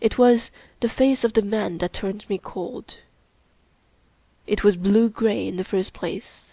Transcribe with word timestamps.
It 0.00 0.16
was 0.16 0.52
the 0.78 0.88
face 0.88 1.24
of 1.24 1.32
the 1.32 1.42
man 1.42 1.78
that 1.78 1.92
turned 1.92 2.24
me 2.30 2.38
colA 2.38 2.84
It 4.46 4.62
was 4.62 4.76
blue 4.76 5.08
gray 5.08 5.48
in 5.48 5.56
the 5.56 5.64
first 5.64 5.92
place. 5.92 6.52